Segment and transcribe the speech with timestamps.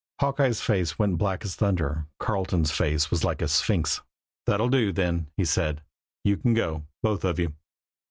[0.19, 2.07] Hawkeye's face went black as thunder.
[2.19, 4.01] Carleton's face was like a sphinx.
[4.47, 5.83] "That'll do, then," he said.
[6.23, 7.53] "You can go, both of you."